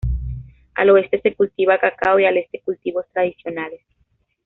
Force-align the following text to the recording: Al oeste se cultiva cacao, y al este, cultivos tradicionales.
Al 0.73 0.89
oeste 0.89 1.21
se 1.21 1.35
cultiva 1.35 1.77
cacao, 1.77 2.19
y 2.19 2.25
al 2.25 2.35
este, 2.35 2.59
cultivos 2.61 3.05
tradicionales. 3.13 3.81